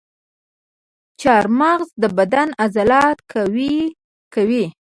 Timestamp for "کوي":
4.33-4.65